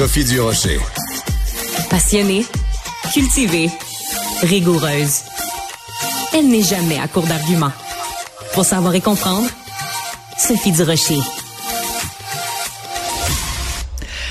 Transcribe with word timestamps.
Sophie 0.00 0.24
Durocher. 0.24 0.80
Passionnée, 1.90 2.46
cultivée, 3.12 3.68
rigoureuse. 4.40 5.24
Elle 6.32 6.48
n'est 6.48 6.62
jamais 6.62 6.98
à 6.98 7.06
court 7.06 7.26
d'arguments. 7.26 7.72
Pour 8.54 8.64
savoir 8.64 8.94
et 8.94 9.02
comprendre, 9.02 9.46
Sophie 10.38 10.72
Durocher. 10.72 11.18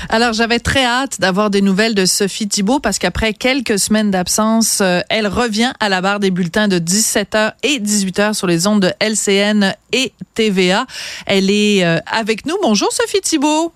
Alors, 0.08 0.32
j'avais 0.32 0.58
très 0.58 0.84
hâte 0.84 1.20
d'avoir 1.20 1.50
des 1.50 1.62
nouvelles 1.62 1.94
de 1.94 2.04
Sophie 2.04 2.48
Thibault 2.48 2.80
parce 2.80 2.98
qu'après 2.98 3.32
quelques 3.32 3.78
semaines 3.78 4.10
d'absence, 4.10 4.80
euh, 4.80 5.02
elle 5.08 5.28
revient 5.28 5.72
à 5.78 5.88
la 5.88 6.00
barre 6.00 6.18
des 6.18 6.32
bulletins 6.32 6.66
de 6.66 6.80
17h 6.80 7.52
et 7.62 7.78
18h 7.78 8.34
sur 8.34 8.48
les 8.48 8.66
ondes 8.66 8.82
de 8.82 8.92
LCN 8.98 9.76
et 9.92 10.12
TVA. 10.34 10.84
Elle 11.26 11.48
est 11.48 11.84
euh, 11.84 12.00
avec 12.06 12.44
nous. 12.44 12.56
Bonjour, 12.60 12.90
Sophie 12.90 13.20
Thibault. 13.20 13.72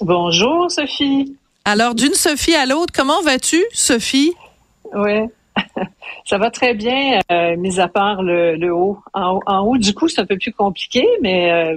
Bonjour, 0.00 0.70
Sophie. 0.70 1.36
Alors, 1.64 1.94
d'une 1.94 2.14
Sophie 2.14 2.54
à 2.54 2.66
l'autre, 2.66 2.92
comment 2.94 3.22
vas-tu, 3.22 3.64
Sophie? 3.72 4.34
Oui, 4.94 5.22
ça 6.24 6.38
va 6.38 6.50
très 6.50 6.74
bien, 6.74 7.20
euh, 7.30 7.56
mis 7.56 7.80
à 7.80 7.88
part 7.88 8.22
le, 8.22 8.70
haut. 8.70 8.98
En, 9.14 9.40
haut, 9.60 9.76
du 9.76 9.94
coup, 9.94 10.08
c'est 10.08 10.20
un 10.20 10.26
peu 10.26 10.38
plus 10.38 10.52
compliqué, 10.52 11.06
mais 11.22 11.76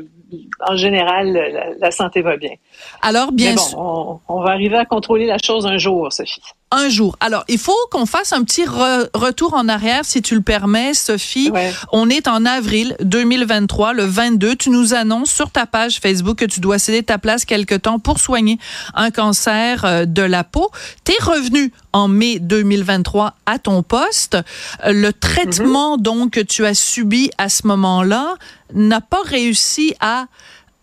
en 0.68 0.76
général, 0.76 1.78
la, 1.80 1.92
santé 1.92 2.22
va 2.22 2.38
bien. 2.38 2.54
Alors, 3.02 3.32
bien 3.32 3.58
sûr. 3.58 3.78
On, 4.28 4.42
va 4.42 4.52
arriver 4.52 4.78
à 4.78 4.86
contrôler 4.86 5.26
la 5.26 5.38
chose 5.38 5.66
un 5.66 5.78
jour, 5.78 6.12
Sophie. 6.12 6.42
Un 6.72 6.88
jour. 6.88 7.18
Alors, 7.20 7.46
il 7.48 7.58
faut 7.58 7.76
qu'on 7.90 8.06
fasse 8.06 8.32
un 8.32 8.44
petit 8.44 8.66
retour 8.66 9.56
en 9.56 9.68
arrière, 9.68 10.06
si 10.06 10.22
tu 10.22 10.36
le 10.36 10.42
permets, 10.42 10.94
Sophie. 10.94 11.52
On 11.92 12.10
est 12.10 12.28
en 12.28 12.46
avril 12.46 12.96
2023, 13.02 13.94
le 13.94 14.04
22. 14.04 14.56
Tu 14.56 14.70
nous 14.70 14.94
annonces 14.94 15.32
sur 15.32 15.50
ta 15.50 15.66
page 15.66 16.00
Facebook 16.00 16.38
que 16.38 16.46
tu 16.46 16.60
dois 16.60 16.78
céder 16.78 17.02
ta 17.02 17.18
place 17.18 17.46
quelque 17.46 17.74
temps 17.74 17.98
pour 17.98 18.20
soigner 18.20 18.60
un 18.94 19.10
cancer 19.10 19.84
euh, 19.84 20.06
de 20.06 20.22
la 20.22 20.44
peau. 20.44 20.70
Tu 21.06 21.12
es 21.12 21.24
revenu 21.24 21.74
en 21.92 22.08
mai 22.08 22.38
2023 22.38 23.34
à 23.48 23.58
ton 23.58 23.82
poste. 23.82 24.38
Le 24.86 25.12
traitement, 25.12 25.98
mm-hmm. 25.98 26.02
donc, 26.02 26.32
que 26.32 26.40
tu 26.40 26.68
as 26.68 26.76
subi 26.76 27.32
à 27.40 27.50
ce 27.50 27.66
moment-là 27.66 28.36
n'a 28.76 29.02
pas 29.02 29.24
réussi 29.26 29.96
à 30.02 30.26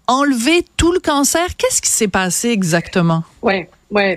enlever 0.08 0.64
tout 0.76 0.90
le 0.90 0.98
cancer. 0.98 1.56
Qu'est-ce 1.56 1.80
qui 1.80 1.90
s'est 1.90 2.08
passé 2.08 2.48
exactement? 2.48 3.22
Oui, 3.42 3.66
oui. 3.90 4.16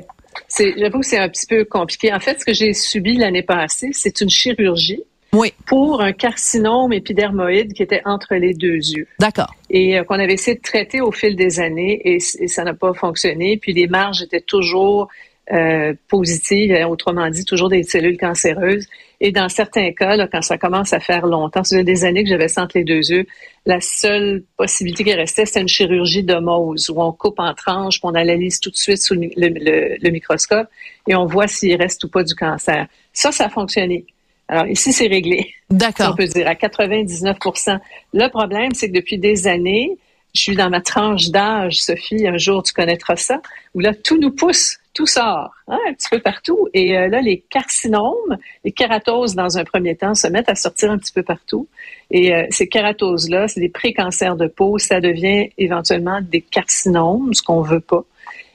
J'avoue 0.57 0.99
que 0.99 1.05
c'est 1.05 1.17
un 1.17 1.29
petit 1.29 1.45
peu 1.45 1.65
compliqué. 1.65 2.13
En 2.13 2.19
fait, 2.19 2.39
ce 2.39 2.45
que 2.45 2.53
j'ai 2.53 2.73
subi 2.73 3.15
l'année 3.15 3.43
passée, 3.43 3.89
c'est 3.93 4.21
une 4.21 4.29
chirurgie 4.29 5.03
oui. 5.33 5.53
pour 5.65 6.01
un 6.01 6.11
carcinome 6.11 6.93
épidermoïde 6.93 7.73
qui 7.73 7.83
était 7.83 8.01
entre 8.05 8.35
les 8.35 8.53
deux 8.53 8.75
yeux. 8.75 9.07
D'accord. 9.19 9.53
Et 9.69 9.97
euh, 9.97 10.03
qu'on 10.03 10.15
avait 10.15 10.33
essayé 10.33 10.57
de 10.57 10.61
traiter 10.61 11.01
au 11.01 11.11
fil 11.11 11.35
des 11.35 11.59
années 11.59 12.01
et, 12.03 12.19
ça 12.19 12.63
n'a 12.63 12.73
pas 12.73 12.93
fonctionné. 12.93 13.57
Puis 13.57 13.73
les 13.73 13.87
marges 13.87 14.21
étaient 14.21 14.41
toujours 14.41 15.07
euh, 15.51 15.93
positives, 16.07 16.71
autrement 16.87 17.29
dit, 17.29 17.43
toujours 17.43 17.69
des 17.69 17.83
cellules 17.83 18.17
cancéreuses. 18.17 18.87
Et 19.19 19.31
dans 19.31 19.49
certains 19.49 19.91
cas, 19.91 20.15
là, 20.15 20.27
quand 20.31 20.41
ça 20.41 20.57
commence 20.57 20.93
à 20.93 20.99
faire 20.99 21.25
longtemps, 21.25 21.63
ça 21.63 21.77
fait 21.77 21.83
des 21.83 22.05
années 22.05 22.23
que 22.23 22.29
j'avais 22.29 22.47
ça 22.47 22.63
entre 22.63 22.77
les 22.77 22.83
deux 22.83 23.09
yeux, 23.09 23.25
la 23.65 23.81
seule 23.81 24.43
possibilité 24.57 25.03
qui 25.03 25.13
restait, 25.13 25.45
c'était 25.45 25.61
une 25.61 25.67
chirurgie 25.67 26.23
de 26.23 26.35
Mohs, 26.35 26.89
où 26.89 27.01
on 27.01 27.11
coupe 27.11 27.39
en 27.39 27.53
tranches, 27.53 27.99
puis 27.99 28.09
on 28.11 28.15
analyse 28.15 28.59
tout 28.59 28.69
de 28.69 28.75
suite 28.75 29.01
sous 29.01 29.15
le, 29.15 30.09
microscope 30.11 30.67
et 31.07 31.15
on 31.15 31.25
voit 31.25 31.47
s'il 31.47 31.75
reste 31.75 32.03
ou 32.03 32.09
pas 32.09 32.23
du 32.23 32.35
cancer. 32.35 32.87
Ça, 33.11 33.31
ça 33.31 33.45
a 33.45 33.49
fonctionné. 33.49 34.05
Alors 34.47 34.67
ici, 34.67 34.93
c'est 34.93 35.07
réglé. 35.07 35.53
D'accord. 35.69 36.11
On 36.13 36.15
peut 36.15 36.25
dire 36.25 36.47
à 36.47 36.53
99% 36.53 37.79
Le 38.13 38.27
problème, 38.29 38.73
c'est 38.73 38.89
que 38.89 38.95
depuis 38.95 39.17
des 39.17 39.47
années, 39.47 39.97
je 40.33 40.41
suis 40.41 40.55
dans 40.55 40.69
ma 40.69 40.81
tranche 40.81 41.29
d'âge, 41.29 41.81
Sophie, 41.81 42.27
un 42.27 42.37
jour 42.37 42.63
tu 42.63 42.73
connaîtras 42.73 43.15
ça, 43.15 43.41
où 43.73 43.79
là, 43.79 43.93
tout 43.93 44.19
nous 44.19 44.31
pousse 44.31 44.77
tout 44.99 45.07
sort 45.07 45.53
hein, 45.69 45.79
un 45.87 45.93
petit 45.93 46.09
peu 46.11 46.19
partout. 46.19 46.67
Et 46.73 46.97
euh, 46.97 47.07
là, 47.07 47.21
les 47.21 47.39
carcinomes, 47.49 48.37
les 48.65 48.73
kératoses, 48.73 49.33
dans 49.33 49.57
un 49.57 49.63
premier 49.63 49.95
temps, 49.95 50.13
se 50.13 50.27
mettent 50.27 50.49
à 50.49 50.55
sortir 50.55 50.91
un 50.91 50.97
petit 50.97 51.13
peu 51.13 51.23
partout. 51.23 51.69
Et 52.11 52.35
euh, 52.35 52.45
ces 52.49 52.67
kératoses-là, 52.67 53.47
c'est 53.47 53.61
des 53.61 53.69
pré-cancers 53.69 54.35
de 54.35 54.47
peau. 54.47 54.77
Ça 54.77 54.99
devient 54.99 55.51
éventuellement 55.57 56.19
des 56.21 56.41
carcinomes, 56.41 57.33
ce 57.33 57.41
qu'on 57.41 57.61
veut 57.61 57.79
pas. 57.79 58.03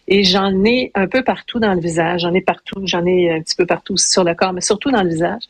Et 0.07 0.23
j'en 0.23 0.63
ai 0.67 0.91
un 0.95 1.07
peu 1.07 1.25
partout 1.25 1.61
dans 1.61 1.73
le 1.73 1.81
visage. 1.81 2.21
J'en 2.21 2.35
ai 2.35 2.43
partout. 2.43 2.83
J'en 2.85 3.07
ai 3.07 3.31
un 3.31 3.41
petit 3.41 3.57
peu 3.57 3.65
partout 3.65 3.97
sur 3.97 4.23
le 4.23 4.35
corps, 4.35 4.53
mais 4.53 4.61
surtout 4.61 4.91
dans 4.91 5.03
le 5.03 5.09
visage. 5.09 5.45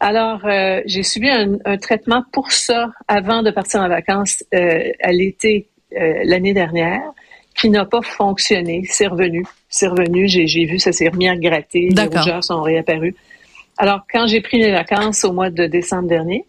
Alors, 0.00 0.44
euh, 0.46 0.82
j'ai 0.84 1.04
subi 1.04 1.30
un, 1.30 1.58
un, 1.64 1.76
traitement 1.76 2.24
pour 2.32 2.50
ça 2.50 2.90
avant 3.06 3.44
de 3.44 3.52
partir 3.52 3.82
en 3.82 3.88
vacances 3.88 4.42
à 4.52 5.12
l'été 5.12 5.68
l'année 5.92 6.54
dernière 6.54 7.02
qui 7.58 7.70
n'a 7.70 7.84
pas 7.84 8.02
fonctionné. 8.02 8.84
C'est 8.88 9.08
revenu. 9.08 9.44
C'est 9.68 9.88
revenu. 9.88 10.28
J'ai 10.28 10.64
vu, 10.64 10.78
ça 10.78 10.92
s'est 10.92 11.08
remis 11.08 11.28
à 11.28 11.36
gratter. 11.36 11.88
Les 11.90 12.02
rougeurs 12.04 12.44
sont 12.44 12.62
réapparues. 12.62 13.14
Alors, 13.76 14.00
quand 14.12 14.26
j'ai 14.26 14.40
pris 14.40 14.58
les 14.58 14.72
vacances 14.72 15.24
au 15.24 15.32
mois 15.32 15.50
de 15.50 15.66
décembre 15.66 16.08
dernier, 16.08 16.44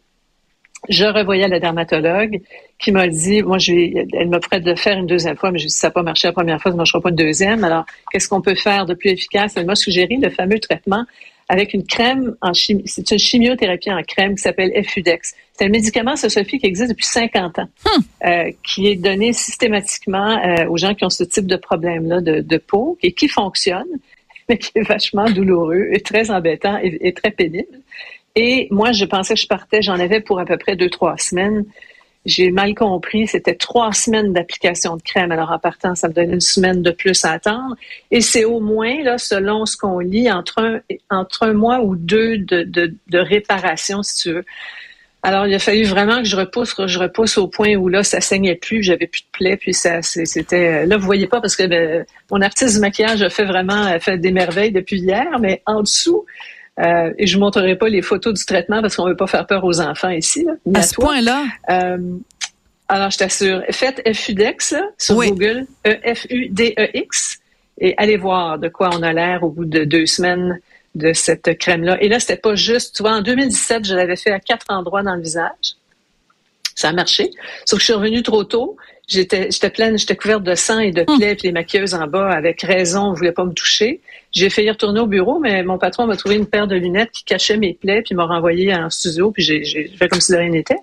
je 0.87 1.05
revoyais 1.05 1.47
la 1.47 1.59
dermatologue 1.59 2.39
qui 2.79 2.91
m'a 2.91 3.07
dit, 3.07 3.43
moi, 3.43 3.57
je 3.57 3.73
vais, 3.73 4.07
elle 4.13 4.29
m'a 4.29 4.39
prête 4.39 4.63
de 4.63 4.73
faire 4.75 4.97
une 4.97 5.07
deuxième 5.07 5.35
fois, 5.35 5.51
mais 5.51 5.59
je 5.59 5.67
dis, 5.67 5.73
ça 5.73 5.87
n'a 5.87 5.91
pas 5.91 6.03
marché 6.03 6.27
la 6.27 6.31
première 6.31 6.61
fois, 6.61 6.71
ça 6.71 6.75
ne 6.75 6.77
marchera 6.77 7.01
pas 7.01 7.09
une 7.09 7.15
deuxième. 7.15 7.63
Alors, 7.63 7.85
qu'est-ce 8.11 8.29
qu'on 8.29 8.41
peut 8.41 8.55
faire 8.55 8.85
de 8.85 8.93
plus 8.93 9.09
efficace? 9.09 9.53
Elle 9.57 9.65
m'a 9.65 9.75
suggéré 9.75 10.15
le 10.15 10.29
fameux 10.29 10.59
traitement 10.59 11.05
avec 11.49 11.73
une 11.73 11.85
crème 11.85 12.35
en 12.41 12.53
chimie. 12.53 12.83
C'est 12.85 13.09
une 13.11 13.17
chimiothérapie 13.17 13.91
en 13.91 14.01
crème 14.03 14.35
qui 14.35 14.43
s'appelle 14.43 14.71
Fudex. 14.85 15.35
C'est 15.53 15.65
un 15.65 15.69
médicament, 15.69 16.15
ce 16.15 16.29
Sophie, 16.29 16.59
qui 16.59 16.67
existe 16.67 16.91
depuis 16.91 17.05
50 17.05 17.59
ans, 17.59 17.67
hmm. 17.85 17.99
euh, 18.25 18.51
qui 18.63 18.87
est 18.87 18.95
donné 18.95 19.33
systématiquement 19.33 20.37
euh, 20.37 20.67
aux 20.69 20.77
gens 20.77 20.93
qui 20.93 21.03
ont 21.03 21.09
ce 21.09 21.23
type 21.23 21.47
de 21.47 21.57
problème-là 21.57 22.21
de, 22.21 22.41
de, 22.41 22.57
peau 22.57 22.97
et 23.01 23.13
qui 23.13 23.27
fonctionne, 23.27 23.87
mais 24.49 24.59
qui 24.59 24.71
est 24.75 24.87
vachement 24.87 25.29
douloureux 25.29 25.89
et 25.91 26.01
très 26.01 26.29
embêtant 26.29 26.79
et, 26.81 27.13
très 27.13 27.31
pénible. 27.31 27.79
Et 28.35 28.67
moi, 28.69 28.91
je 28.91 29.05
pensais 29.05 29.33
que 29.33 29.39
je 29.39 29.47
partais, 29.47 29.81
j'en 29.81 29.99
avais 29.99 30.21
pour 30.21 30.39
à 30.39 30.45
peu 30.45 30.57
près 30.57 30.75
deux, 30.75 30.89
trois 30.89 31.17
semaines. 31.17 31.65
J'ai 32.25 32.51
mal 32.51 32.75
compris, 32.75 33.27
c'était 33.27 33.55
trois 33.55 33.93
semaines 33.93 34.33
d'application 34.33 34.97
de 34.97 35.01
crème. 35.01 35.31
Alors, 35.31 35.51
en 35.51 35.59
partant, 35.59 35.95
ça 35.95 36.09
me 36.09 36.13
donne 36.13 36.33
une 36.33 36.41
semaine 36.41 36.81
de 36.81 36.91
plus 36.91 37.23
à 37.23 37.31
attendre. 37.31 37.75
Et 38.11 38.19
c'est 38.19 38.43
au 38.43 38.59
moins, 38.59 39.01
là, 39.03 39.17
selon 39.17 39.65
ce 39.65 39.77
qu'on 39.77 39.99
lit, 39.99 40.29
entre 40.29 40.61
un, 40.61 40.81
entre 41.09 41.43
un 41.43 41.53
mois 41.53 41.79
ou 41.79 41.95
deux 41.95 42.37
de, 42.37 42.63
de, 42.63 43.17
réparation, 43.17 44.03
si 44.03 44.23
tu 44.23 44.33
veux. 44.33 44.45
Alors, 45.23 45.47
il 45.47 45.53
a 45.53 45.59
fallu 45.59 45.83
vraiment 45.83 46.17
que 46.17 46.25
je 46.25 46.35
repousse, 46.35 46.73
que 46.73 46.87
je 46.87 46.99
repousse 46.99 47.37
au 47.37 47.47
point 47.47 47.75
où 47.75 47.87
là, 47.87 48.03
ça 48.03 48.19
saignait 48.21 48.55
plus, 48.55 48.83
j'avais 48.83 49.07
plus 49.07 49.21
de 49.21 49.27
plaies, 49.31 49.57
puis 49.57 49.73
ça, 49.73 50.01
c'était. 50.01 50.85
Là, 50.85 50.97
vous 50.97 51.05
voyez 51.05 51.27
pas 51.27 51.41
parce 51.41 51.55
que 51.55 51.67
ben, 51.67 52.05
mon 52.31 52.41
artiste 52.41 52.75
du 52.75 52.81
maquillage 52.81 53.21
a 53.21 53.29
fait 53.29 53.45
vraiment 53.45 53.83
a 53.83 53.99
fait 53.99 54.17
des 54.17 54.31
merveilles 54.31 54.71
depuis 54.71 54.99
hier, 54.99 55.39
mais 55.39 55.61
en 55.65 55.81
dessous, 55.81 56.25
euh, 56.79 57.13
et 57.17 57.27
je 57.27 57.35
vous 57.35 57.41
montrerai 57.41 57.75
pas 57.75 57.89
les 57.89 58.01
photos 58.01 58.33
du 58.33 58.45
traitement 58.45 58.81
parce 58.81 58.95
qu'on 58.95 59.05
veut 59.05 59.15
pas 59.15 59.27
faire 59.27 59.45
peur 59.45 59.63
aux 59.63 59.81
enfants 59.81 60.09
ici. 60.09 60.45
Là, 60.65 60.79
à, 60.79 60.81
ce 60.83 60.95
point-là? 60.95 61.43
Euh, 61.69 61.97
alors, 62.87 63.11
je 63.11 63.17
t'assure, 63.17 63.61
faites 63.71 64.01
FUDEX 64.15 64.75
sur 64.97 65.15
Google, 65.15 65.67
E-F-U-D-E-X, 65.85 67.39
et 67.79 67.93
allez 67.97 68.17
voir 68.17 68.57
de 68.59 68.67
quoi 68.67 68.89
on 68.93 69.03
a 69.03 69.13
l'air 69.13 69.43
au 69.43 69.49
bout 69.49 69.65
de 69.65 69.83
deux 69.83 70.05
semaines 70.05 70.59
de 70.95 71.13
cette 71.13 71.57
crème-là. 71.57 72.01
Et 72.01 72.09
là, 72.09 72.19
c'était 72.19 72.37
pas 72.37 72.55
juste, 72.55 72.95
tu 72.95 73.03
vois, 73.03 73.11
en 73.11 73.21
2017, 73.21 73.85
je 73.85 73.95
l'avais 73.95 74.15
fait 74.15 74.31
à 74.31 74.39
quatre 74.39 74.65
endroits 74.69 75.03
dans 75.03 75.15
le 75.15 75.21
visage. 75.21 75.75
Ça 76.79 76.87
a 76.87 76.93
marché. 76.93 77.31
Sauf 77.65 77.79
que 77.79 77.81
je 77.81 77.85
suis 77.85 77.93
revenue 77.93 78.23
trop 78.23 78.45
tôt. 78.45 78.77
J'étais, 79.05 79.51
j'étais 79.51 79.69
pleine, 79.69 79.97
j'étais 79.97 80.15
couverte 80.15 80.43
de 80.43 80.55
sang 80.55 80.79
et 80.79 80.91
de 80.91 81.03
hum. 81.05 81.17
plaies, 81.17 81.35
puis 81.35 81.49
les 81.49 81.51
maquilleuses 81.51 81.93
en 81.93 82.07
bas, 82.07 82.29
avec 82.29 82.61
raison, 82.61 83.11
ne 83.11 83.17
voulaient 83.17 83.33
pas 83.33 83.43
me 83.43 83.51
toucher. 83.51 83.99
J'ai 84.31 84.49
failli 84.49 84.69
retourner 84.69 85.01
au 85.01 85.05
bureau, 85.05 85.39
mais 85.39 85.61
mon 85.63 85.77
patron 85.77 86.07
m'a 86.07 86.15
trouvé 86.15 86.35
une 86.35 86.45
paire 86.45 86.67
de 86.67 86.77
lunettes 86.77 87.11
qui 87.11 87.25
cachait 87.25 87.57
mes 87.57 87.73
plaies, 87.73 88.01
puis 88.01 88.15
m'a 88.15 88.23
renvoyé 88.23 88.73
en 88.73 88.89
studio, 88.89 89.29
puis 89.29 89.43
j'ai, 89.43 89.91
fait 89.97 90.07
comme 90.07 90.21
si 90.21 90.31
de 90.31 90.37
rien 90.37 90.51
n'était. 90.51 90.77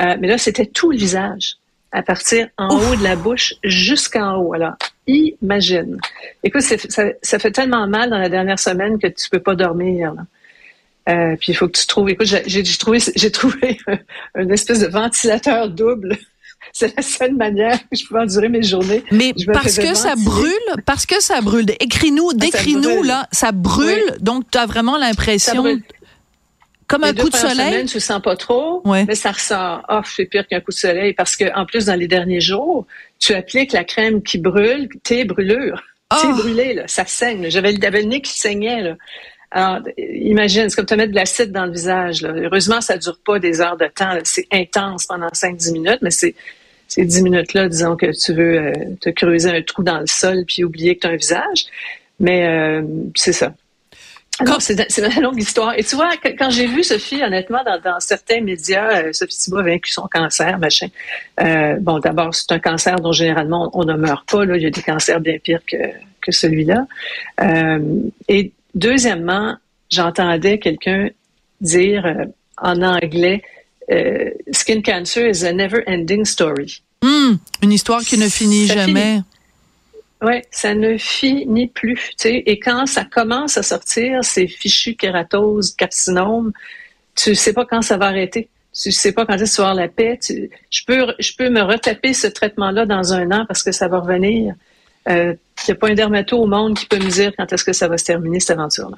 Euh, 0.00 0.16
mais 0.18 0.26
là, 0.26 0.36
c'était 0.36 0.66
tout 0.66 0.90
le 0.90 0.98
visage, 0.98 1.58
à 1.92 2.02
partir 2.02 2.48
en 2.58 2.66
haut 2.66 2.96
de 2.96 3.04
la 3.04 3.14
bouche 3.14 3.54
jusqu'en 3.62 4.34
haut. 4.36 4.52
Alors, 4.52 4.74
imagine. 5.06 5.98
Écoute, 6.42 6.62
ça, 6.62 7.38
fait 7.38 7.52
tellement 7.52 7.86
mal 7.86 8.10
dans 8.10 8.18
la 8.18 8.28
dernière 8.28 8.58
semaine 8.58 8.98
que 8.98 9.06
tu 9.06 9.30
peux 9.30 9.38
pas 9.38 9.54
dormir. 9.54 10.12
Euh, 11.08 11.36
puis 11.36 11.52
il 11.52 11.54
faut 11.54 11.66
que 11.66 11.78
tu 11.78 11.86
trouves. 11.86 12.10
Écoute, 12.10 12.26
j'ai 12.46 12.62
trouvé, 12.78 12.98
j'ai 13.16 13.30
trouvé 13.30 13.78
une 14.36 14.50
espèce 14.50 14.80
de 14.80 14.86
ventilateur 14.86 15.68
double. 15.68 16.16
C'est 16.72 16.94
la 16.96 17.02
seule 17.02 17.34
manière 17.34 17.78
que 17.80 17.96
je 17.96 18.06
pouvais 18.06 18.20
endurer 18.20 18.48
mes 18.48 18.62
journées. 18.62 19.02
Mais 19.10 19.34
parce 19.52 19.76
que 19.76 19.94
ça 19.94 20.14
brûle, 20.14 20.52
parce 20.86 21.04
que 21.04 21.20
ça 21.20 21.40
brûle. 21.40 21.66
Écris-nous, 21.80 22.30
ah, 22.30 22.36
décris-nous 22.36 23.02
là, 23.02 23.26
ça 23.32 23.50
brûle. 23.50 24.16
Donc 24.20 24.44
tu 24.52 24.58
as 24.58 24.66
vraiment 24.66 24.96
l'impression 24.96 25.64
comme 26.86 27.04
un 27.04 27.14
coup 27.14 27.30
de 27.30 27.36
soleil. 27.36 27.70
Semaine, 27.70 27.86
tu 27.86 28.00
sens 28.00 28.20
pas 28.20 28.36
trop, 28.36 28.82
mais 28.84 29.14
ça 29.14 29.32
ressort. 29.32 29.82
Oh, 29.88 30.00
c'est 30.04 30.26
pire 30.26 30.46
qu'un 30.46 30.60
coup 30.60 30.72
de 30.72 30.76
soleil 30.76 31.14
parce 31.14 31.36
que 31.36 31.44
en 31.56 31.64
plus 31.64 31.86
dans 31.86 31.94
les 31.94 32.08
derniers 32.08 32.40
jours, 32.40 32.86
tu 33.18 33.32
appliques 33.32 33.72
la 33.72 33.84
crème 33.84 34.22
qui 34.22 34.38
brûle, 34.38 34.88
tes 35.02 35.24
brûlures, 35.24 35.82
oh. 36.12 36.16
t'es 36.20 36.28
brûlé 36.28 36.74
là, 36.74 36.88
ça 36.88 37.06
saigne. 37.06 37.48
J'avais 37.48 37.72
le 37.72 38.02
nez 38.02 38.20
qui 38.20 38.38
saignait 38.38 38.82
là. 38.82 38.96
Alors, 39.50 39.80
imagine, 39.98 40.68
c'est 40.68 40.76
comme 40.76 40.86
te 40.86 40.94
mettre 40.94 41.10
de 41.10 41.16
l'acide 41.16 41.50
dans 41.50 41.66
le 41.66 41.72
visage. 41.72 42.22
Là. 42.22 42.32
Heureusement, 42.36 42.80
ça 42.80 42.96
dure 42.96 43.18
pas 43.24 43.38
des 43.38 43.60
heures 43.60 43.76
de 43.76 43.86
temps. 43.86 44.16
C'est 44.24 44.46
intense 44.52 45.06
pendant 45.06 45.28
5-10 45.28 45.72
minutes, 45.72 45.98
mais 46.02 46.10
c'est 46.10 46.34
ces 46.86 47.04
dix 47.04 47.22
minutes-là, 47.22 47.68
disons 47.68 47.94
que 47.96 48.06
tu 48.06 48.32
veux 48.32 48.58
euh, 48.58 48.72
te 49.00 49.10
creuser 49.10 49.50
un 49.50 49.62
trou 49.62 49.84
dans 49.84 50.00
le 50.00 50.08
sol 50.08 50.44
puis 50.44 50.64
oublier 50.64 50.96
que 50.96 51.02
tu 51.02 51.06
as 51.06 51.10
un 51.10 51.16
visage. 51.16 51.66
Mais 52.18 52.46
euh, 52.46 52.82
c'est 53.14 53.32
ça. 53.32 53.54
C'est 54.58 54.98
une 54.98 55.22
longue 55.22 55.40
histoire. 55.40 55.78
Et 55.78 55.84
tu 55.84 55.96
vois, 55.96 56.12
quand 56.38 56.50
j'ai 56.50 56.66
vu 56.66 56.82
Sophie, 56.82 57.22
honnêtement, 57.22 57.60
dans, 57.84 58.00
certains 58.00 58.40
médias, 58.40 59.02
euh, 59.02 59.12
Sophie 59.12 59.36
Thibault 59.36 59.58
a 59.58 59.62
vaincu 59.62 59.90
son 59.90 60.08
cancer, 60.10 60.58
machin. 60.58 60.88
Euh, 61.40 61.76
bon, 61.80 61.98
d'abord, 61.98 62.34
c'est 62.34 62.50
un 62.52 62.58
cancer 62.58 62.96
dont 62.96 63.12
généralement 63.12 63.70
on, 63.74 63.84
ne 63.84 63.94
meurt 63.94 64.28
pas. 64.30 64.44
Là. 64.44 64.56
Il 64.56 64.62
y 64.62 64.66
a 64.66 64.70
des 64.70 64.82
cancers 64.82 65.20
bien 65.20 65.38
pires 65.38 65.64
que, 65.66 65.76
que 66.22 66.32
celui-là. 66.32 66.86
Euh, 67.42 67.78
et 68.28 68.52
deuxièmement, 68.74 69.56
j'entendais 69.90 70.58
quelqu'un 70.58 71.08
dire 71.60 72.06
euh, 72.06 72.24
en 72.58 72.82
anglais, 72.82 73.42
euh, 73.90 74.30
Skin 74.52 74.82
cancer 74.82 75.28
is 75.28 75.44
a 75.44 75.52
never-ending 75.52 76.24
story. 76.24 76.82
Hmm, 77.02 77.34
une 77.62 77.72
histoire 77.72 78.02
qui 78.02 78.18
ne 78.18 78.28
finit 78.28 78.66
jamais. 78.66 79.22
Oui, 80.22 80.42
ça 80.50 80.74
ne 80.74 80.98
finit 80.98 81.68
plus. 81.68 82.10
Tu 82.10 82.14
sais, 82.18 82.42
et 82.44 82.58
quand 82.58 82.86
ça 82.86 83.04
commence 83.04 83.56
à 83.56 83.62
sortir, 83.62 84.22
ces 84.22 84.46
fichus 84.46 84.94
kératoses, 84.94 85.74
carcinomes, 85.74 86.52
tu 87.16 87.34
sais 87.34 87.54
pas 87.54 87.64
quand 87.64 87.80
ça 87.80 87.96
va 87.96 88.06
arrêter. 88.06 88.48
Tu 88.78 88.92
sais 88.92 89.12
pas 89.12 89.24
quand 89.24 89.34
est-ce 89.34 89.52
que 89.52 89.56
tu 89.56 89.62
vas 89.62 89.70
avoir 89.70 89.82
la 89.82 89.88
paix. 89.88 90.18
je, 90.28 90.84
peux, 90.86 91.14
je 91.18 91.32
peux 91.36 91.48
me 91.48 91.62
retaper 91.62 92.12
ce 92.12 92.26
traitement-là 92.26 92.86
dans 92.86 93.14
un 93.14 93.30
an 93.32 93.44
parce 93.46 93.62
que 93.62 93.72
ça 93.72 93.88
va 93.88 94.00
revenir. 94.00 94.54
Il 95.06 95.12
euh, 95.12 95.34
n'y 95.66 95.72
a 95.72 95.74
pas 95.74 95.88
un 95.88 95.94
dermato 95.94 96.38
au 96.38 96.46
monde 96.46 96.76
qui 96.76 96.86
peut 96.86 96.98
me 96.98 97.10
dire 97.10 97.32
quand 97.36 97.52
est-ce 97.52 97.64
que 97.64 97.72
ça 97.72 97.88
va 97.88 97.98
se 97.98 98.04
terminer, 98.04 98.40
cette 98.40 98.58
aventure-là. 98.58 98.96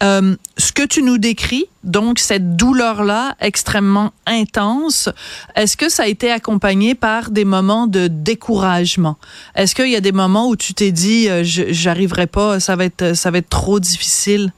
Euh, 0.00 0.36
ce 0.56 0.72
que 0.72 0.86
tu 0.86 1.02
nous 1.02 1.18
décris, 1.18 1.66
donc 1.82 2.20
cette 2.20 2.54
douleur-là 2.54 3.34
extrêmement 3.40 4.12
intense, 4.26 5.08
est-ce 5.56 5.76
que 5.76 5.88
ça 5.88 6.04
a 6.04 6.06
été 6.06 6.30
accompagné 6.30 6.94
par 6.94 7.32
des 7.32 7.44
moments 7.44 7.88
de 7.88 8.06
découragement? 8.06 9.16
Est-ce 9.56 9.74
qu'il 9.74 9.88
y 9.88 9.96
a 9.96 10.00
des 10.00 10.12
moments 10.12 10.48
où 10.48 10.54
tu 10.54 10.72
t'es 10.72 10.92
dit 10.92 11.28
euh, 11.28 11.42
j'arriverai 11.42 12.28
pas, 12.28 12.60
ça 12.60 12.76
va 12.76 12.84
être 12.84 13.16
ça 13.16 13.32
va 13.32 13.38
être 13.38 13.48
trop 13.48 13.80
difficile? 13.80 14.52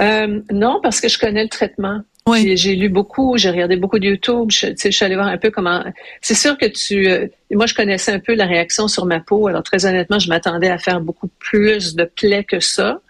Euh, 0.00 0.40
Non, 0.50 0.80
parce 0.82 1.00
que 1.00 1.08
je 1.08 1.18
connais 1.18 1.42
le 1.42 1.50
traitement. 1.50 2.00
Oui. 2.28 2.56
J'ai 2.56 2.76
lu 2.76 2.88
beaucoup, 2.88 3.36
j'ai 3.36 3.50
regardé 3.50 3.76
beaucoup 3.76 3.98
de 3.98 4.06
YouTube. 4.06 4.50
Je, 4.50 4.68
je 4.78 4.90
suis 4.90 5.04
allée 5.04 5.16
voir 5.16 5.26
un 5.26 5.38
peu 5.38 5.50
comment. 5.50 5.82
C'est 6.20 6.34
sûr 6.34 6.56
que 6.56 6.66
tu. 6.66 7.08
Euh, 7.08 7.26
moi, 7.50 7.66
je 7.66 7.74
connaissais 7.74 8.12
un 8.12 8.20
peu 8.20 8.34
la 8.34 8.46
réaction 8.46 8.86
sur 8.86 9.06
ma 9.06 9.18
peau. 9.18 9.48
Alors 9.48 9.64
très 9.64 9.86
honnêtement, 9.86 10.20
je 10.20 10.28
m'attendais 10.28 10.70
à 10.70 10.78
faire 10.78 11.00
beaucoup 11.00 11.28
plus 11.40 11.96
de 11.96 12.04
plaies 12.04 12.44
que 12.44 12.60
ça. 12.60 13.00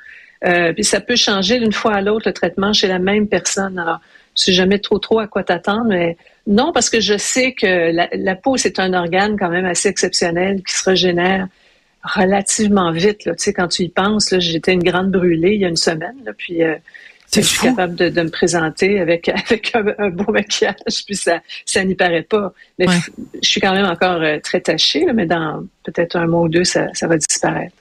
Euh, 0.45 0.73
puis 0.73 0.83
ça 0.83 1.01
peut 1.01 1.17
changer 1.17 1.61
d'une 1.61 1.73
fois 1.73 1.95
à 1.95 2.01
l'autre 2.01 2.29
le 2.29 2.33
traitement 2.33 2.73
chez 2.73 2.89
la 2.89 2.99
même 2.99 3.29
personne. 3.29 3.79
Alors, 3.79 4.01
je 4.37 4.45
sais 4.45 4.53
jamais 4.53 4.79
trop 4.79 4.99
trop 4.99 5.19
à 5.19 5.27
quoi 5.27 5.45
t'attendre, 5.45 5.87
mais 5.89 6.17
non, 6.47 6.73
parce 6.73 6.91
que 6.91 7.01
je 7.01 7.17
sais 7.19 7.53
que 7.53 7.93
la, 7.93 8.35
peau, 8.35 8.57
c'est 8.57 8.79
un 8.79 8.95
organe 8.95 9.37
quand 9.39 9.51
même 9.51 9.67
assez 9.67 9.89
exceptionnel 9.89 10.63
qui 10.67 10.75
se 10.75 10.89
régénère 10.89 11.49
relativement 12.03 12.91
vite. 12.91 13.25
Là. 13.27 13.35
Tu 13.35 13.45
sais, 13.45 13.53
quand 13.53 13.69
tu 13.69 13.83
y 13.83 13.89
penses, 13.89 14.35
j'étais 14.39 14.73
une 14.73 14.83
grande 14.83 15.11
brûlée 15.11 15.53
il 15.53 15.61
y 15.61 15.65
a 15.65 15.69
une 15.69 15.77
semaine, 15.77 16.17
là, 16.25 16.33
puis 16.37 16.63
euh, 16.65 16.75
je 17.41 17.41
suis 17.41 17.61
capable 17.61 17.95
de, 17.95 18.23
me 18.23 18.31
présenter 18.31 19.01
avec, 19.01 19.29
avec 19.49 19.75
un, 19.75 20.11
beau 20.11 20.33
maquillage, 20.33 21.05
puis 21.07 21.17
ça, 21.17 21.41
ça 21.65 21.85
n'y 21.85 21.95
paraît 21.95 22.23
pas. 22.23 22.53
Mais 22.79 22.87
je 23.43 23.49
suis 23.49 23.61
quand 23.61 23.73
même 23.73 23.87
encore 23.87 24.21
euh, 24.21 24.39
très 24.41 24.61
tachée, 24.61 25.07
mais 25.15 25.27
dans 25.27 25.65
peut-être 25.85 26.17
un 26.17 26.27
mois 26.27 26.43
ou 26.43 26.49
deux, 26.49 26.65
ça, 26.65 26.89
ça 26.93 27.07
va 27.07 27.17
disparaître. 27.17 27.75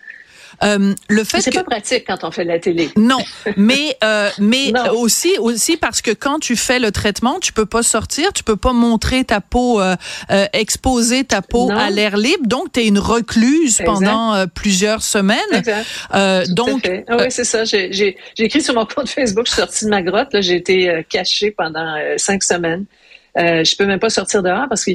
Euh, 0.64 0.94
le 1.10 1.24
fait 1.24 1.42
c'est 1.42 1.52
pas 1.52 1.64
pratique 1.64 2.06
quand 2.06 2.24
on 2.24 2.32
fait 2.32 2.44
de 2.44 2.50
la 2.50 2.60
télé. 2.60 2.90
Non, 2.96 3.18
mais 3.58 3.98
euh, 4.04 4.30
mais 4.40 4.72
aussi 4.96 5.36
aussi 5.40 5.78
parce 5.78 6.02
que 6.02 6.12
quand 6.12 6.40
tu 6.40 6.56
fais 6.56 6.80
le 6.80 6.92
traitement, 6.92 7.40
tu 7.40 7.54
peux 7.54 7.66
pas 7.66 7.84
sortir, 7.84 8.32
tu 8.34 8.44
peux 8.44 8.56
pas 8.56 8.74
montrer 8.74 9.24
ta 9.24 9.42
peau, 9.42 9.82
euh, 9.82 9.96
euh 10.30 10.46
exposer 10.54 11.24
ta 11.24 11.42
peau 11.42 11.70
à 11.72 11.90
l'air 11.90 12.18
libre, 12.18 12.46
donc 12.46 12.72
tu 12.74 12.82
es 12.82 12.88
une 12.88 13.00
recluse 13.00 13.82
pendant 13.86 14.34
euh, 14.34 14.46
plusieurs 14.46 15.02
semaines. 15.02 15.40
Exact. 15.52 15.86
donc 16.50 16.90
ah 17.08 17.18
oui, 17.20 17.26
c'est 17.30 17.44
ça. 17.44 17.64
J'ai 17.64 17.92
j'ai 17.92 18.16
écrit 18.38 18.62
sur 18.62 18.76
mon 18.76 18.86
compte 18.86 19.10
Facebook, 19.10 19.48
je 19.48 19.54
suis 19.54 19.62
sortie 19.62 19.86
de 19.86 19.90
ma 19.90 20.02
grotte, 20.02 20.34
là, 20.34 20.42
j'ai 20.42 20.56
été 20.56 21.06
cachée 21.10 21.52
pendant 21.52 21.96
cinq 22.18 22.44
semaines. 22.44 22.86
Euh, 23.38 23.64
je 23.64 23.78
peux 23.78 23.86
même 23.86 24.00
pas 24.00 24.10
sortir 24.10 24.44
dehors 24.44 24.68
parce 24.68 24.84
que 24.84 24.92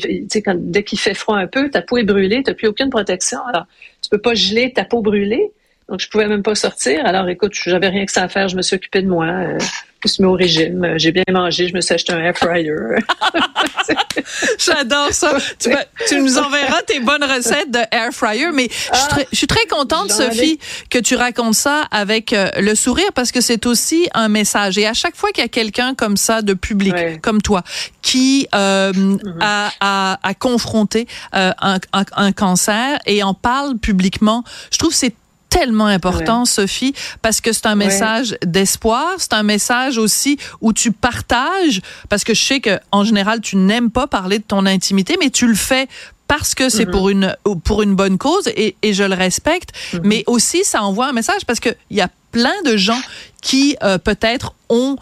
dès 0.55 0.83
qu'il 0.85 0.99
fait 0.99 1.15
froid 1.15 1.39
un 1.39 1.47
peu, 1.47 1.71
ta 1.71 1.81
peau 1.81 1.97
est 1.97 2.05
brûlée, 2.05 2.43
tu 2.43 2.51
n'as 2.51 2.55
plus 2.55 2.69
aucune 2.69 2.91
protection. 2.91 3.39
Alors, 3.47 3.67
tu 4.03 4.11
peux 4.11 4.21
pas 4.21 4.35
geler 4.35 4.73
ta 4.73 4.85
peau 4.85 5.01
brûlée. 5.01 5.51
Donc, 5.89 6.01
je 6.01 6.09
pouvais 6.09 6.27
même 6.27 6.43
pas 6.43 6.57
sortir. 6.57 7.07
Alors, 7.07 7.29
écoute, 7.29 7.53
j'avais 7.55 7.89
rien 7.89 8.05
que 8.07 8.13
ça 8.13 8.25
à 8.25 8.29
faire. 8.29 8.49
Je 8.49 8.57
me 8.57 8.63
suis 8.63 8.75
occupée 8.75 9.03
de 9.03 9.09
moi. 9.09 9.27
Euh, 9.27 9.59
je 9.59 10.09
me 10.09 10.13
suis 10.13 10.23
mis 10.25 10.29
au 10.29 10.33
régime. 10.33 10.85
Euh, 10.85 10.95
j'ai 10.99 11.13
bien 11.13 11.23
mangé. 11.31 11.69
Je 11.69 11.75
me 11.75 11.81
suis 11.81 11.95
acheté 11.95 12.13
un 12.13 12.19
air 12.19 12.37
fryer. 12.37 12.75
J'adore 14.59 15.13
ça. 15.13 15.39
Tu, 15.61 15.71
tu, 16.09 16.21
nous 16.21 16.39
enverras 16.39 16.83
tes 16.83 16.99
bonnes 16.99 17.23
recettes 17.23 17.71
de 17.71 17.79
air 17.93 18.11
fryer. 18.11 18.51
Mais 18.53 18.69
je, 18.69 18.99
suis 18.99 19.09
très, 19.09 19.29
je, 19.31 19.37
suis 19.37 19.47
très, 19.47 19.65
contente, 19.67 20.11
Sophie, 20.11 20.59
que 20.91 20.99
tu 20.99 21.15
racontes 21.15 21.55
ça 21.55 21.83
avec 21.93 22.33
euh, 22.33 22.51
le 22.59 22.75
sourire 22.75 23.13
parce 23.15 23.31
que 23.31 23.41
c'est 23.41 23.65
aussi 23.65 24.09
un 24.13 24.29
message. 24.29 24.79
Et 24.79 24.89
à 24.89 24.95
chaque 24.95 25.15
fois 25.15 25.31
qu'il 25.31 25.43
y 25.43 25.47
a 25.47 25.49
quelqu'un 25.49 25.95
comme 25.95 26.17
ça 26.17 26.43
de 26.43 26.55
public, 26.55 27.21
comme 27.23 27.41
toi, 27.41 27.63
qui 28.03 28.49
euh, 28.57 28.93
mm-hmm. 28.93 29.37
a, 29.41 29.71
a, 29.81 30.19
a, 30.29 30.35
confronté 30.35 31.07
un, 31.33 31.53
un, 31.93 32.05
un 32.17 32.33
cancer 32.33 32.99
et 33.07 33.23
en 33.23 33.35
parle 33.35 33.79
publiquement, 33.79 34.43
je 34.73 34.79
trouve 34.79 34.93
c'est 34.93 35.15
tellement 35.59 35.87
important, 35.87 36.45
Sophie, 36.45 36.95
parce 37.23 37.41
que 37.41 37.53
c'est 37.53 37.67
un 37.67 37.75
message 37.75 38.37
d'espoir, 38.45 39.15
c'est 39.19 39.33
un 39.33 39.43
message 39.43 39.97
aussi 39.99 40.39
où 40.61 40.73
tu 40.73 40.93
partages, 40.93 41.81
parce 42.09 42.25
que 42.25 42.35
je 42.35 42.43
sais 42.43 42.61
que 42.61 42.79
en 42.93 43.05
général 43.05 43.41
tu 43.41 43.57
n'aimes 43.57 43.91
pas 43.91 44.07
parler 44.07 44.39
de 44.39 44.45
ton 44.45 44.67
intimité, 44.67 45.17
mais 45.19 45.31
tu 45.31 45.47
le 45.47 45.55
fais 45.55 45.89
parce 46.29 46.55
que 46.55 46.69
c'est 46.69 46.85
mm-hmm. 46.85 46.91
pour 46.91 47.09
une 47.09 47.37
pour 47.65 47.83
une 47.83 47.95
bonne 47.95 48.19
cause 48.19 48.49
et, 48.49 48.77
et 48.83 48.93
je 48.93 49.05
le 49.05 49.15
respecte, 49.15 49.71
mm-hmm. 49.71 50.01
mais 50.05 50.25
aussi 50.27 50.65
ça 50.65 50.83
envoie 50.83 51.07
un 51.07 51.13
message 51.13 51.47
parce 51.47 51.61
que 51.61 51.71
il 51.91 51.97
y 51.97 52.01
a 52.01 52.11
plein 52.33 52.63
de 52.67 52.77
gens 52.77 53.01
qui 53.41 53.77
euh, 53.83 53.97
peut-être 53.97 54.53
ont 54.69 54.97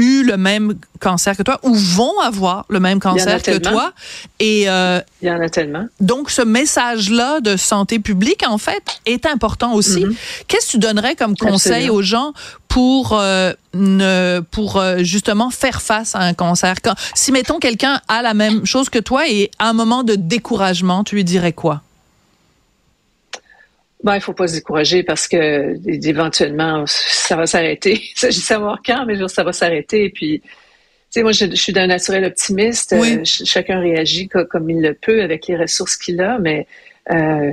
eu 0.00 0.22
le 0.24 0.36
même 0.36 0.74
cancer 1.00 1.36
que 1.36 1.42
toi 1.42 1.58
ou 1.62 1.74
vont 1.74 2.18
avoir 2.20 2.66
le 2.68 2.80
même 2.80 3.00
cancer 3.00 3.42
que 3.42 3.58
toi. 3.58 3.92
Et 4.38 4.68
euh, 4.68 5.00
il 5.22 5.28
y 5.28 5.30
en 5.30 5.40
a 5.40 5.48
tellement. 5.48 5.86
Donc 6.00 6.30
ce 6.30 6.42
message-là 6.42 7.40
de 7.40 7.56
santé 7.56 7.98
publique 7.98 8.44
en 8.46 8.58
fait 8.58 8.82
est 9.06 9.26
important 9.26 9.74
aussi. 9.74 10.04
Mm-hmm. 10.04 10.16
Qu'est-ce 10.48 10.66
que 10.66 10.70
tu 10.72 10.78
donnerais 10.78 11.16
comme 11.16 11.36
conseil 11.36 11.90
aux 11.90 12.02
gens 12.02 12.32
pour 12.68 13.18
euh, 13.18 13.52
ne 13.74 14.40
pour 14.50 14.76
euh, 14.76 14.98
justement 15.00 15.50
faire 15.50 15.82
face 15.82 16.14
à 16.14 16.20
un 16.20 16.34
cancer? 16.34 16.76
Quand, 16.82 16.94
Si 17.14 17.32
mettons 17.32 17.58
quelqu'un 17.58 18.00
a 18.08 18.22
la 18.22 18.34
même 18.34 18.66
chose 18.66 18.88
que 18.88 18.98
toi 18.98 19.28
et 19.28 19.50
à 19.58 19.68
un 19.68 19.72
moment 19.72 20.02
de 20.02 20.14
découragement, 20.14 21.04
tu 21.04 21.16
lui 21.16 21.24
dirais 21.24 21.52
quoi? 21.52 21.82
Ben, 24.02 24.14
il 24.14 24.20
faut 24.20 24.32
pas 24.32 24.48
se 24.48 24.54
décourager 24.54 25.02
parce 25.02 25.28
que 25.28 25.76
éventuellement, 26.06 26.84
ça 26.86 27.36
va 27.36 27.46
s'arrêter. 27.46 28.00
Il 28.02 28.18
s'agit 28.18 28.38
de 28.38 28.44
savoir 28.44 28.80
quand, 28.84 29.04
mais 29.06 29.16
ça 29.28 29.44
va 29.44 29.52
s'arrêter. 29.52 30.04
Et 30.04 30.10
puis, 30.10 30.40
tu 30.40 30.48
sais, 31.10 31.22
moi, 31.22 31.32
je, 31.32 31.54
suis 31.54 31.72
d'un 31.72 31.86
naturel 31.86 32.24
optimiste. 32.24 32.92
Euh, 32.92 33.20
chacun 33.24 33.80
réagit 33.80 34.28
comme 34.28 34.70
il 34.70 34.80
le 34.80 34.94
peut 34.94 35.22
avec 35.22 35.46
les 35.48 35.56
ressources 35.56 35.96
qu'il 35.96 36.20
a, 36.20 36.38
mais 36.38 36.66
euh, 37.10 37.52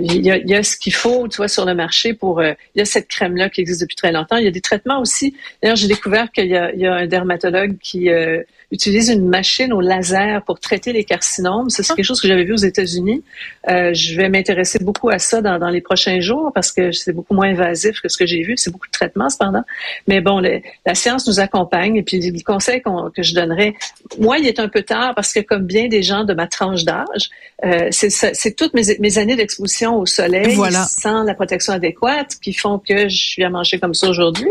il, 0.00 0.26
y 0.26 0.54
a, 0.54 0.62
ce 0.62 0.76
qu'il 0.76 0.94
faut, 0.94 1.28
tu 1.28 1.36
vois, 1.36 1.48
sur 1.48 1.64
le 1.64 1.74
marché 1.74 2.14
pour. 2.14 2.40
Euh, 2.40 2.52
il 2.74 2.78
y 2.78 2.82
a 2.82 2.84
cette 2.84 3.08
crème-là 3.08 3.48
qui 3.48 3.60
existe 3.60 3.80
depuis 3.80 3.96
très 3.96 4.12
longtemps. 4.12 4.36
Il 4.36 4.44
y 4.44 4.48
a 4.48 4.50
des 4.50 4.60
traitements 4.60 5.00
aussi. 5.00 5.34
D'ailleurs, 5.62 5.76
j'ai 5.76 5.86
découvert 5.86 6.32
qu'il 6.32 6.46
y, 6.46 6.56
a, 6.56 6.94
un 6.94 7.06
dermatologue 7.06 7.76
qui 7.78 8.10
euh, 8.10 8.42
utilise 8.72 9.08
une 9.08 9.28
machine 9.28 9.72
au 9.72 9.80
laser 9.80 10.42
pour 10.42 10.58
traiter 10.58 10.92
les 10.92 11.04
carcinomes. 11.04 11.70
c'est 11.70 11.86
quelque 11.86 12.02
chose 12.02 12.20
que 12.20 12.28
j'avais 12.28 12.44
vu 12.44 12.52
aux 12.52 12.56
États-Unis. 12.56 13.22
Euh, 13.68 13.94
je 13.94 14.16
vais 14.16 14.28
m'intéresser 14.28 14.78
beaucoup 14.80 15.10
à 15.10 15.18
ça 15.18 15.40
dans, 15.40 15.68
les 15.68 15.80
prochains 15.80 16.20
jours 16.20 16.50
parce 16.54 16.72
que 16.72 16.92
c'est 16.92 17.12
beaucoup 17.12 17.34
moins 17.34 17.48
invasif 17.48 18.00
que 18.00 18.08
ce 18.08 18.16
que 18.16 18.26
j'ai 18.26 18.42
vu. 18.42 18.54
C'est 18.56 18.70
beaucoup 18.70 18.86
de 18.86 18.92
traitements 18.92 19.28
cependant. 19.28 19.64
Mais 20.06 20.20
bon, 20.20 20.40
la 20.40 20.94
science 20.94 21.26
nous 21.28 21.40
accompagne 21.40 21.96
et 21.96 22.02
puis 22.02 22.18
les 22.18 22.42
conseils 22.42 22.82
que 22.82 23.22
je 23.22 23.34
donnerais, 23.34 23.74
moi, 24.18 24.38
il 24.38 24.46
est 24.46 24.58
un 24.58 24.68
peu 24.68 24.82
tard 24.82 25.14
parce 25.14 25.32
que 25.32 25.40
comme 25.40 25.64
bien 25.64 25.88
des 25.88 26.02
gens 26.02 26.24
de 26.24 26.34
ma 26.34 26.46
tranche 26.46 26.84
d'âge, 26.84 27.30
c'est 27.90 28.56
toutes 28.56 28.74
mes, 28.74 28.87
mes 28.98 29.18
années 29.18 29.36
d'exposition 29.36 29.96
au 29.98 30.06
soleil 30.06 30.56
sans 30.88 31.22
la 31.22 31.34
protection 31.34 31.72
adéquate 31.72 32.36
qui 32.42 32.52
font 32.52 32.78
que 32.78 33.08
je 33.08 33.16
suis 33.16 33.44
à 33.44 33.50
manger 33.50 33.78
comme 33.78 33.94
ça 33.94 34.08
aujourd'hui. 34.08 34.48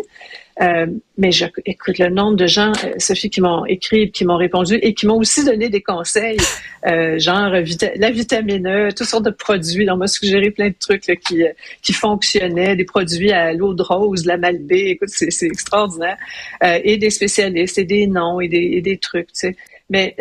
Euh, 0.60 0.88
mais 1.18 1.32
je, 1.32 1.46
écoute, 1.66 2.00
le 2.00 2.10
nombre 2.10 2.36
de 2.36 2.48
gens, 2.48 2.72
euh, 2.84 2.94
Sophie, 2.98 3.30
qui 3.30 3.42
m'ont 3.42 3.66
écrit, 3.66 4.12
qui 4.12 4.26
m'ont 4.26 4.38
répondu 4.38 4.76
et 4.82 4.94
qui 4.96 5.06
m'ont 5.06 5.18
aussi 5.18 5.46
donné 5.46 5.70
des 5.70 5.82
conseils, 5.82 6.40
euh, 6.88 7.20
genre 7.20 7.50
la 7.50 8.12
vitamine 8.12 8.68
E, 8.68 8.90
toutes 8.90 9.08
sortes 9.08 9.26
de 9.26 9.30
produits. 9.30 9.90
On 9.90 9.98
m'a 9.98 10.08
suggéré 10.08 10.50
plein 10.50 10.70
de 10.70 10.76
trucs 10.80 11.04
qui, 11.28 11.44
qui 11.84 11.94
fonctionnaient, 11.94 12.76
des 12.76 12.86
produits 12.86 13.32
à 13.32 13.54
l'eau 13.54 13.74
de 13.76 13.84
rose, 13.84 14.26
la 14.26 14.38
malbée. 14.38 14.90
Écoute, 14.90 15.10
c'est, 15.10 15.30
c'est 15.30 15.46
extraordinaire. 15.46 16.18
Euh, 16.64 16.80
et 16.84 16.98
des 16.98 17.12
spécialistes, 17.12 17.78
et 17.78 17.86
des 17.86 18.08
noms, 18.08 18.40
et 18.40 18.48
des, 18.48 18.72
et 18.74 18.82
des 18.82 18.98
trucs, 18.98 19.28
tu 19.28 19.34
sais. 19.34 19.56
Mais 19.92 20.16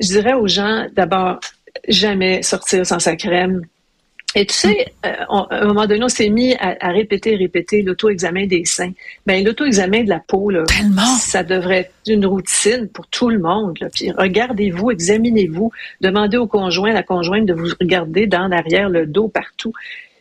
je 0.00 0.08
dirais 0.08 0.34
aux 0.34 0.46
gens, 0.46 0.86
d'abord, 0.94 1.40
jamais 1.88 2.42
sortir 2.42 2.86
sans 2.86 2.98
sa 2.98 3.16
crème 3.16 3.62
Et 4.34 4.46
tu 4.46 4.54
sais, 4.54 4.92
euh, 5.06 5.12
à 5.28 5.62
un 5.62 5.66
moment 5.66 5.86
donné, 5.86 6.04
on 6.04 6.08
s'est 6.08 6.28
mis 6.28 6.54
à, 6.56 6.88
répéter, 6.90 7.36
répéter 7.36 7.82
l'auto-examen 7.82 8.46
des 8.46 8.64
seins. 8.64 8.92
Ben, 9.26 9.44
l'auto-examen 9.44 10.04
de 10.04 10.08
la 10.08 10.20
peau, 10.20 10.50
là, 10.50 10.64
ça 11.18 11.42
devrait 11.42 11.78
être 11.78 11.92
une 12.06 12.26
routine 12.26 12.88
pour 12.88 13.06
tout 13.06 13.30
le 13.30 13.38
monde. 13.38 13.78
Là. 13.80 13.88
Puis 13.92 14.10
regardez-vous, 14.10 14.90
examinez-vous, 14.90 15.72
demandez 16.00 16.36
au 16.36 16.46
conjoint, 16.46 16.90
à 16.90 16.94
la 16.94 17.02
conjointe 17.02 17.46
de 17.46 17.54
vous 17.54 17.68
regarder 17.80 18.26
dans 18.26 18.48
l'arrière, 18.48 18.88
le 18.88 19.06
dos, 19.06 19.28
partout. 19.28 19.72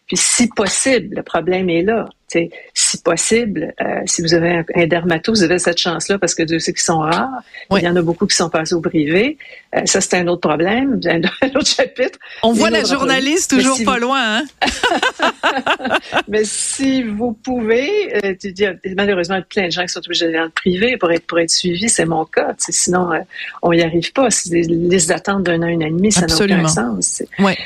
Puis 0.07 0.15
si 0.15 0.47
possible, 0.47 1.15
le 1.17 1.21
problème 1.21 1.69
est 1.69 1.81
là. 1.81 2.07
si 2.73 2.97
possible, 3.03 3.73
euh, 3.81 4.01
si 4.05 4.21
vous 4.21 4.33
avez 4.33 4.63
un, 4.73 4.87
dermato, 4.87 5.33
vous 5.33 5.43
avez 5.43 5.59
cette 5.59 5.79
chance-là 5.79 6.17
parce 6.17 6.33
que 6.33 6.43
de 6.43 6.59
ceux 6.59 6.71
qui 6.71 6.83
sont 6.83 6.99
rares, 6.99 7.41
il 7.71 7.83
y 7.83 7.87
en 7.87 7.95
a 7.97 8.01
beaucoup 8.01 8.25
qui 8.25 8.35
sont 8.35 8.49
passés 8.49 8.73
au 8.73 8.79
privé. 8.79 9.37
Euh, 9.75 9.81
ça, 9.83 9.99
c'est 9.99 10.15
un 10.15 10.27
autre 10.27 10.47
problème, 10.47 11.01
un, 11.05 11.21
autre 11.49 11.67
chapitre. 11.67 12.17
On 12.41 12.53
voit 12.53 12.69
la 12.69 12.85
journaliste 12.85 13.51
toujours 13.51 13.83
pas 13.83 13.99
loin. 13.99 14.39
Hein? 14.39 14.45
Mais 16.29 16.45
si 16.45 17.03
vous 17.03 17.33
pouvez, 17.33 18.15
euh, 18.23 18.33
tu 18.39 18.53
dis, 18.53 18.65
malheureusement, 18.95 19.41
plein 19.41 19.65
de 19.65 19.71
gens 19.71 19.81
qui 19.81 19.89
sont 19.89 19.99
obligés 19.99 20.27
d'aller 20.27 20.37
dans 20.37 20.45
le 20.45 20.49
privé 20.51 20.95
pour 20.95 21.11
être, 21.11 21.27
pour 21.27 21.39
être 21.39 21.51
suivis, 21.51 21.89
c'est 21.89 22.05
mon 22.05 22.23
cas. 22.23 22.55
Sinon, 22.57 23.09
on 23.61 23.73
n'y 23.73 23.81
arrive 23.81 24.13
pas. 24.13 24.29
Les 24.51 24.61
listes 24.61 25.09
d'attente 25.09 25.43
d'un 25.43 25.61
an, 25.63 25.67
un 25.67 25.81
an 25.81 25.87
et 25.87 25.91
demi, 25.91 26.13
ça 26.13 26.27
n'a 26.27 26.35
aucun 26.35 26.67
sens. 26.67 27.23
Ouais. 27.39 27.57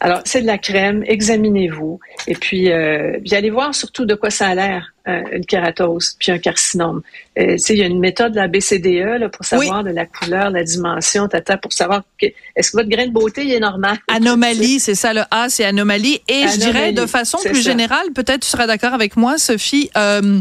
Alors, 0.00 0.20
c'est 0.24 0.42
de 0.42 0.46
la 0.46 0.58
crème, 0.58 1.02
examinez-vous. 1.06 1.98
Et 2.28 2.34
puis, 2.34 2.70
euh, 2.70 3.18
allez 3.32 3.50
voir 3.50 3.74
surtout 3.74 4.04
de 4.04 4.14
quoi 4.14 4.30
ça 4.30 4.46
a 4.48 4.54
l'air, 4.54 4.94
euh, 5.08 5.22
une 5.32 5.44
kératose, 5.44 6.16
puis 6.20 6.30
un 6.30 6.38
carcinome. 6.38 7.02
Euh, 7.38 7.56
il 7.68 7.76
y 7.76 7.82
a 7.82 7.86
une 7.86 7.98
méthode 7.98 8.32
de 8.32 8.36
la 8.36 8.46
BCDE 8.46 9.18
là, 9.18 9.28
pour 9.28 9.44
savoir 9.44 9.82
de 9.82 9.90
la 9.90 10.06
couleur, 10.06 10.50
la 10.50 10.62
dimension, 10.62 11.26
tata, 11.26 11.56
pour 11.56 11.72
savoir 11.72 12.04
est-ce 12.20 12.70
que 12.70 12.76
votre 12.76 12.88
grain 12.88 13.06
de 13.06 13.12
beauté 13.12 13.52
est 13.52 13.60
normal? 13.60 13.98
Anomalie, 14.08 14.78
c'est 14.78 14.94
ça, 14.94 15.12
le 15.12 15.22
A, 15.32 15.48
c'est 15.48 15.64
anomalie. 15.64 16.20
Et 16.28 16.46
je 16.46 16.58
dirais 16.58 16.92
de 16.92 17.06
façon 17.06 17.38
plus 17.44 17.62
générale, 17.62 18.12
peut-être 18.14 18.42
tu 18.42 18.48
seras 18.48 18.66
d'accord 18.66 18.94
avec 18.94 19.16
moi, 19.16 19.36
Sophie, 19.38 19.90
euh, 19.96 20.40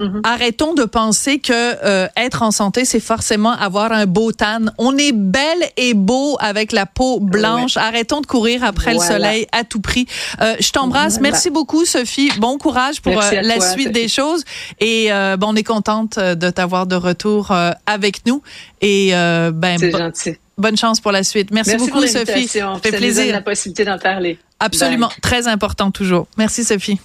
Mm-hmm. 0.00 0.20
Arrêtons 0.24 0.74
de 0.74 0.84
penser 0.84 1.38
que 1.38 1.52
euh, 1.52 2.08
être 2.16 2.42
en 2.42 2.50
santé, 2.50 2.84
c'est 2.84 3.00
forcément 3.00 3.52
avoir 3.52 3.92
un 3.92 4.06
beau 4.06 4.32
tan. 4.32 4.66
On 4.78 4.96
est 4.96 5.12
belle 5.12 5.62
et 5.76 5.94
beau 5.94 6.36
avec 6.40 6.72
la 6.72 6.86
peau 6.86 7.20
blanche. 7.20 7.76
Arrêtons 7.76 8.20
de 8.20 8.26
courir 8.26 8.62
après 8.64 8.94
le 8.94 9.00
soleil 9.00 9.46
à 9.52 9.64
tout 9.64 9.80
prix. 9.80 10.06
Euh, 10.40 10.54
je 10.60 10.70
t'embrasse. 10.70 11.20
Merci 11.20 11.50
beaucoup, 11.50 11.84
Sophie. 11.84 12.30
Bon 12.38 12.58
courage 12.58 13.00
pour 13.00 13.20
euh, 13.20 13.40
la 13.42 13.60
suite 13.60 13.92
des 13.92 14.08
choses. 14.08 14.44
Et 14.80 15.10
bon, 15.38 15.48
on 15.48 15.56
est 15.56 15.64
contente 15.64 16.18
de 16.18 16.50
t'avoir 16.50 16.86
de 16.86 16.96
retour 16.96 17.52
avec 17.86 18.26
nous. 18.26 18.42
Et 18.80 19.10
ben, 19.12 19.78
c'est 19.78 19.90
gentil. 19.90 20.36
Bonne 20.58 20.76
chance 20.76 21.00
pour 21.00 21.12
la 21.12 21.22
suite. 21.22 21.52
Merci, 21.52 21.76
beaucoup, 21.76 22.04
Sophie. 22.06 22.48
Ça 22.48 22.74
fait 22.82 22.92
plaisir. 22.92 23.32
la 23.32 23.40
possibilité 23.40 23.84
d'en 23.84 23.98
parler. 23.98 24.38
Absolument. 24.60 25.08
Très 25.22 25.46
important 25.46 25.90
toujours. 25.90 26.26
Merci, 26.36 26.64
Sophie. 26.64 26.98